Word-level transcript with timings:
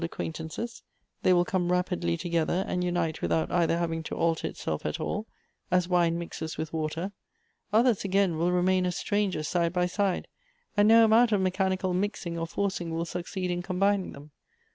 acquaintances; 0.03 0.81
they 1.21 1.31
will 1.31 1.45
come 1.45 1.71
rapidly 1.71 2.17
together, 2.17 2.65
and 2.67 2.83
unite 2.83 3.21
without 3.21 3.51
either 3.51 3.77
having 3.77 4.01
to 4.01 4.15
alter 4.15 4.47
itself 4.47 4.83
at 4.83 4.99
all— 4.99 5.27
as 5.69 5.87
wine 5.87 6.17
mixes 6.17 6.57
with 6.57 6.73
water. 6.73 7.11
Others, 7.71 8.03
again, 8.03 8.35
will 8.35 8.51
remain 8.51 8.87
as 8.87 8.97
strangers 8.97 9.47
side 9.47 9.71
by 9.71 9.85
side, 9.85 10.27
and 10.75 10.87
no 10.87 11.05
amount 11.05 11.31
of 11.31 11.39
mechanical 11.39 11.93
mixing 11.93 12.35
or 12.35 12.47
forcing 12.47 12.89
will 12.89 13.05
succeed 13.05 13.51
in 13.51 13.61
combining 13.61 14.11
them. 14.11 14.31